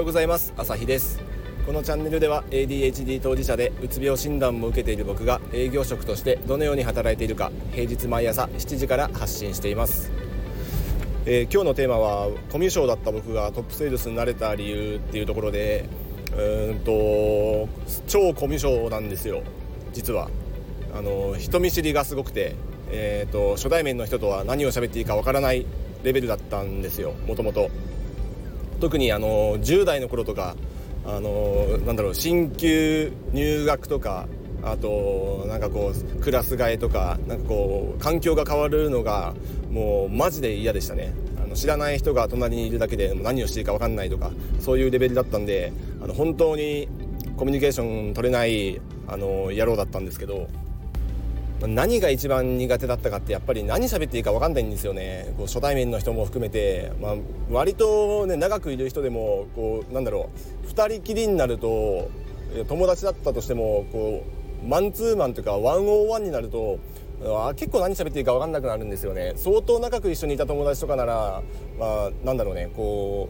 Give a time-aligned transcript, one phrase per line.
[0.00, 0.54] ようございます。
[0.56, 1.20] 朝日です。
[1.66, 10.10] このチャンネルでは ADHD 当事者でうつ病診断も受けている僕が営業職としてどのように働いているか平日毎朝7時から発信しています、
[11.26, 15.84] えー、今日のテーマはコミュ障だった僕がトップセールスになれた理由っていうところで
[16.34, 17.68] うんと
[18.06, 19.42] 超コミュ障なんですよ。
[19.92, 20.30] 実は。
[20.94, 22.56] あの人見知りがすごくて、
[22.90, 25.66] えーと、初対面の人とは何を喋っていいかわからない
[26.02, 27.12] レベルだったんですよ。
[27.26, 27.70] もともと。
[28.80, 30.56] 特にあの10代の頃とか
[31.04, 34.26] あのなんだろう進級入学とか
[34.62, 39.34] あとなんかこうクラス替えとかなんかこう環境が変わるのが
[39.70, 41.12] もうマジで嫌でしたね。
[41.42, 44.30] あの知らない人が隣にいるだけで何をしていいか分かんないとか
[44.60, 45.72] そういうレベルだったんで
[46.02, 46.88] あの本当に
[47.36, 50.48] コミュニケーション取れないあの野郎だったんですけど
[51.66, 55.34] 何が一番苦手だったかってやっぱり何喋っていいか分かんないんですよね。
[55.36, 57.14] こう初対面の人も含めて、まあ、
[57.50, 60.30] 割とね長くいる人でもこうなんだろ
[60.64, 60.66] う。
[60.68, 62.10] 2人きりになると
[62.68, 64.24] 友達だったとしてもこ
[64.64, 66.78] うマンツーマンとかワンオーワンになると
[67.22, 69.34] あ結構何喋っていいか分かんなくなるんですよね。
[69.36, 71.42] 相当長く一緒にいた友達とかなら
[71.78, 73.28] まあなんだろうねこ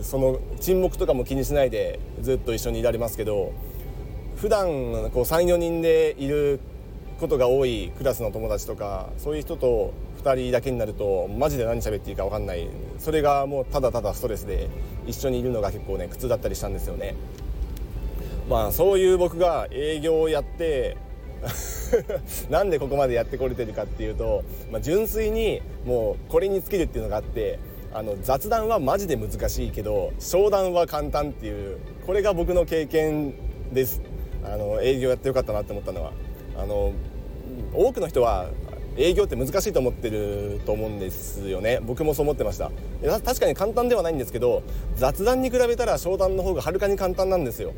[0.00, 3.52] うその沈黙とかも気にしないでずっと一緒にいられますけど
[4.36, 6.60] 普段こう34人でいる
[7.18, 12.68] ことが多いクラスの友達とかそういう人と2人だけになるとマジで何喋っていいか分かんない。
[12.98, 14.68] それがもうただただストレスで
[15.06, 17.14] 一緒にいるのが結構ね苦痛だったりしたんですよね。
[18.48, 20.96] まあそういう僕が営業をやって
[22.50, 27.58] なんでここまでやってこれてるかっていうと、まあ、純粋にもうこれに尽きるっていうのがあって
[27.92, 33.34] あの雑談はマジで難しいけど商談は簡単っていうこれが僕の経験
[33.72, 34.02] です。
[34.44, 36.12] あの営業やってよかったなって思ったのは。
[36.58, 36.92] あの
[37.74, 38.48] 多くの人は
[38.96, 41.80] 営業って難しいと思ってると思うんですよね。
[41.82, 42.70] 僕もそう思ってました。
[43.24, 44.62] 確かに簡単ではないんですけど
[44.94, 47.74] 雑談に比べたら商談の方がはるかに簡単なんですよ。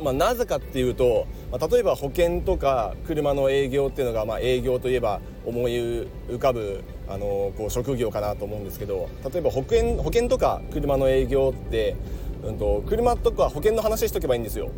[0.00, 11.96] まあ、なぜかっていうと、まあ、例えば保険とか車の営業っていうのが、まあ、営業といえば思い浮かぶあのこう職業かなと思うんですけど例えば保険保険とか車の営業って、
[12.44, 14.70] うんと、車とか保険の話しとけばいいんですよ。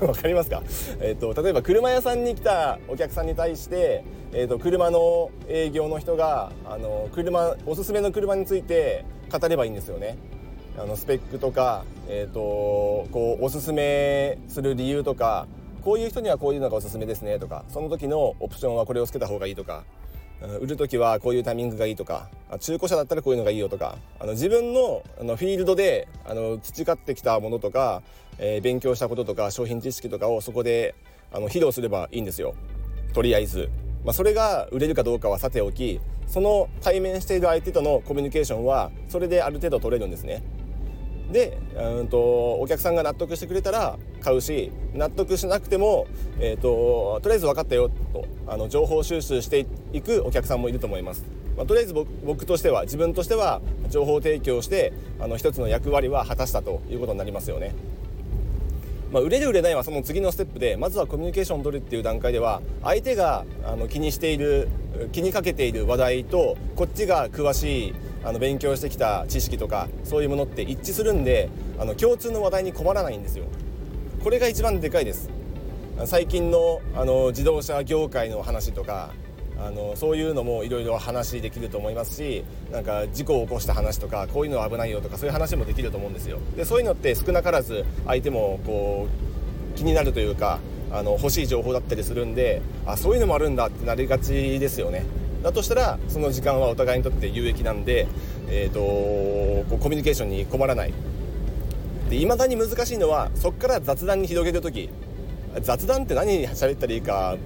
[0.06, 0.62] わかりますか、
[1.00, 4.02] えーと、例えば車屋さんに来たお客さんに対して、
[4.32, 10.16] えーと、車の営業の人があの車おすすめの車について語ればいいんですよね。
[10.78, 12.40] あのスペックとか、えーと、
[13.10, 15.46] こうおすすめする理由とか
[15.82, 19.84] こういう人にはこういうのがおすすめですねとかその時のオプションはこれをつけた方がいいとか
[20.60, 22.28] 売る時はこういうタイミングがいいとか
[22.60, 28.02] 中古車だったらこういうのがいいよとかあの自分のあのフィールドであの培ってきたものとか、
[28.38, 30.94] えー、勉強したこととか商品知識とかをそこで
[31.32, 32.54] あの披露すればいいんですよ
[33.12, 33.68] とりあえず。
[34.04, 40.42] まあ、それが売れるかどうかはさておきその対面している相手とのコミュニケーションはそれである程度取れるんですね。
[41.32, 42.18] でうんと
[42.54, 46.06] お客さんが納得してくれたら買うし納得しなくても、
[46.40, 51.24] えーと、とりあえず分かったよとあの情報収集していくお客さんもいると思います。
[51.56, 57.74] まあ、とりあえず僕としては自分としては情報提供してあの一つの役割は果たしたということになりますよね。
[59.12, 64.68] まあ、売れる売れないはその次のステップでまずはコミュニケーションを取るっていう段階では相手があの気にしている
[65.10, 67.94] 気にかけている話題とこっちが詳しい
[68.24, 71.48] あの勉強してきた知識とかそういうものって一致するんで
[71.78, 73.44] あの共通の話題に困らないんですよ。
[74.22, 75.30] これが一番でかいです。
[76.04, 79.10] 最近のあの自動車業界の話とか
[79.58, 86.38] あのそういうのもいろいろ話できると思いますしなんか事故を起こした話とかこういうのは危ないよとかそういう話もできると思うんですよ。
[86.56, 89.08] でそういうのって少なからず相手もこ
[89.74, 90.58] う気になるというか
[90.90, 95.04] あの欲しい情報だったりするんであそういうのもあるんだってなりがちですよね。
[95.42, 98.06] だとしたらその時間はお互いにとって有益なんで、
[98.48, 100.92] えーと、コミュニケーションに困らない。
[102.10, 104.90] で未だに難しいのはそこから雑談に広げる時。
[105.62, 107.36] 雑談って何に喋ったらいいか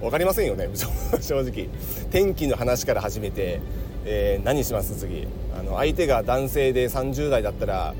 [0.00, 0.68] 分かりませんよね。
[1.20, 1.68] 正直。
[2.10, 3.60] 天気の話から始めて、
[4.04, 4.94] えー、何します？
[4.94, 5.26] 次。
[5.58, 7.94] あの相手が男性で30代だったら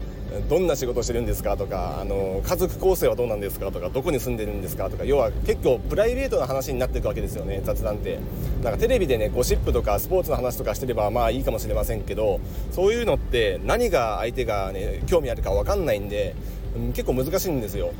[0.48, 8.18] どんな仕事してるんですかとかあの家族構成はどうなんですかとかどこに住んでるんですかとか要は結構プライベートな話になっていくわけですよね雑談って。
[8.62, 12.40] なんかテレビでねゴシップとかスポーツの話とかしてればまあいいかもしれませんけど
[12.72, 16.34] そういうのって何が相手がね興味あるか分かんないんで、
[16.76, 17.92] うん、結構難しいんですよ。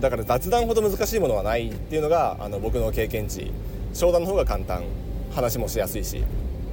[0.00, 3.52] だから雑談ほど難しいものはないっていうのがあの僕の経験値。
[3.92, 4.82] 商談の方が簡単。
[5.34, 6.22] 話もしやすいし。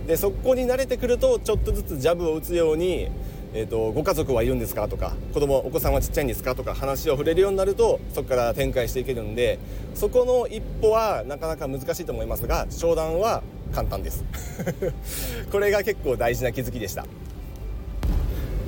[0.07, 3.09] でそこに慣れてくるとちょっとずつジャブを打つように
[3.53, 4.87] えーと、ご家族はいるんですか？
[4.87, 6.55] とか子供お子さんはちっちゃいんですか？
[6.55, 9.59] とか話を触れるようになるとそこから展開していけるんで
[9.93, 13.43] そこの一歩はなかなか難しいと思いますが商談は
[13.73, 14.23] 簡単です。
[15.51, 17.05] これが結構大事な気づきでした。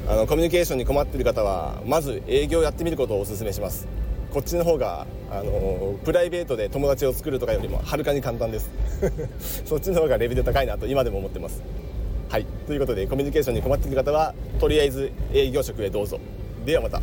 [0.05, 3.87] あのコミュニケーションに困ってる方はまず営業やってみることをお勧めします。
[4.33, 8.69] こっちの方があのプライベートで友達を作るとかよりもはるかに簡単です。
[9.63, 11.61] そっちの方がレベル高いなと今でも思ってます。
[12.33, 12.45] はい。
[12.65, 16.19] ということでコミュニケーションに困っている方はとりあえず営業職へどうぞ。
[16.65, 16.99] ではまた。